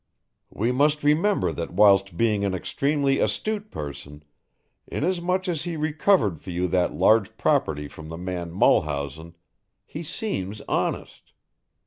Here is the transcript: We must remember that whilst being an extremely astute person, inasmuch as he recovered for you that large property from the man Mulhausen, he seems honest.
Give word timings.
We 0.49 0.71
must 0.71 1.03
remember 1.03 1.51
that 1.51 1.73
whilst 1.75 2.17
being 2.17 2.43
an 2.43 2.55
extremely 2.55 3.19
astute 3.19 3.69
person, 3.69 4.23
inasmuch 4.87 5.47
as 5.47 5.61
he 5.61 5.77
recovered 5.77 6.41
for 6.41 6.49
you 6.49 6.67
that 6.69 6.95
large 6.95 7.37
property 7.37 7.87
from 7.87 8.09
the 8.09 8.17
man 8.17 8.51
Mulhausen, 8.51 9.35
he 9.85 10.01
seems 10.01 10.59
honest. 10.67 11.33